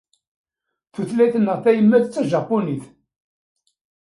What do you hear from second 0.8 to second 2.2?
Tutlayt-nneɣ tayemmat d